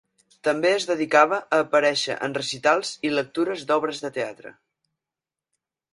També 0.45 0.69
es 0.77 0.87
dedicava 0.91 1.37
a 1.57 1.59
aparèixer 1.65 2.17
en 2.29 2.35
recitals 2.39 2.95
i 3.11 3.15
lectures 3.19 3.69
d'obres 3.73 4.03
de 4.07 4.15
teatre. 4.17 4.59